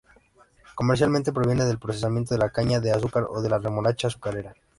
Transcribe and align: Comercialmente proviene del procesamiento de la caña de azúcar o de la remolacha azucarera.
Comercialmente 0.73 1.31
proviene 1.31 1.63
del 1.63 1.77
procesamiento 1.77 2.33
de 2.33 2.39
la 2.39 2.49
caña 2.49 2.79
de 2.79 2.91
azúcar 2.91 3.27
o 3.29 3.39
de 3.39 3.49
la 3.49 3.59
remolacha 3.59 4.07
azucarera. 4.07 4.55